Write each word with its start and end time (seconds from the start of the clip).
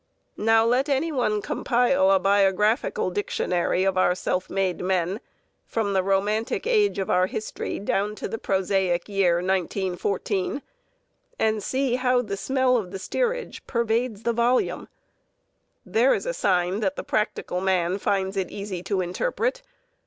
Now 0.37 0.65
let 0.65 0.89
any 0.89 1.11
one 1.11 1.43
compile 1.43 2.09
a 2.09 2.17
biographical 2.17 3.11
dictionary 3.11 3.83
of 3.83 3.99
our 3.99 4.15
self 4.15 4.49
made 4.49 4.81
men, 4.81 5.19
from 5.67 5.93
the 5.93 6.01
romantic 6.01 6.65
age 6.65 6.97
of 6.97 7.11
our 7.11 7.27
history 7.27 7.77
down 7.77 8.15
to 8.15 8.27
the 8.27 8.39
prosaic 8.39 9.07
year 9.07 9.35
1914, 9.35 10.63
and 11.37 11.61
see 11.61 11.97
how 11.97 12.23
the 12.23 12.35
smell 12.35 12.77
of 12.77 12.89
the 12.89 12.97
steerage 12.97 13.63
pervades 13.67 14.23
the 14.23 14.33
volume! 14.33 14.87
There 15.85 16.15
is 16.15 16.25
a 16.25 16.33
sign 16.33 16.79
that 16.79 16.95
the 16.95 17.03
practical 17.03 17.61
man 17.61 17.99
finds 17.99 18.35
it 18.37 18.49
easy 18.49 18.81
to 18.81 19.01
interpret. 19.01 19.61